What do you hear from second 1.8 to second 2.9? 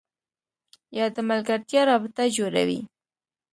رابطه جوړوي